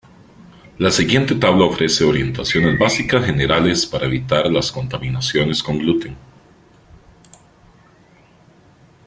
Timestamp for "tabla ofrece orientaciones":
1.35-2.79